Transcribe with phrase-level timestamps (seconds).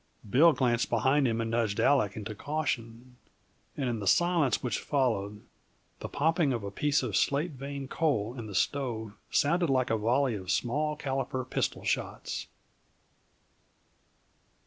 [0.27, 3.17] Bill glanced behind him and nudged Aleck into caution,
[3.77, 5.43] and in the silence which followed,
[5.99, 9.97] the popping of a piece of slate veined coal in the stove sounded like a
[9.97, 12.47] volley of small caliber pistol shots.